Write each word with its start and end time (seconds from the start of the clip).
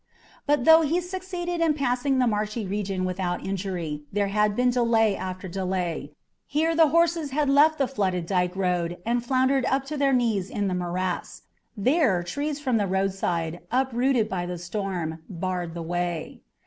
But 0.47 0.65
though 0.65 0.81
he 0.81 0.99
succeeded 0.99 1.61
in 1.61 1.75
passing 1.75 2.17
the 2.17 2.25
marshy 2.25 2.65
region 2.65 3.05
without 3.05 3.45
injury, 3.45 4.01
there 4.11 4.29
had 4.29 4.55
been 4.55 4.71
delay 4.71 5.15
after 5.15 5.47
delay; 5.47 6.11
here 6.47 6.75
the 6.75 6.87
horses 6.87 7.29
had 7.29 7.47
left 7.51 7.77
the 7.77 7.87
flooded 7.87 8.25
dike 8.25 8.55
road 8.55 8.97
and 9.05 9.23
floundered 9.23 9.63
up 9.67 9.85
to 9.85 9.97
their 9.97 10.11
knees 10.11 10.49
in 10.49 10.67
the 10.67 10.73
morass, 10.73 11.43
there 11.77 12.23
trees 12.23 12.59
from 12.59 12.77
the 12.77 12.87
roadside, 12.87 13.59
uprooted 13.71 14.27
by 14.27 14.47
the 14.47 14.57
storm, 14.57 15.19
barred 15.29 15.75
the 15.75 15.83
way. 15.83 16.41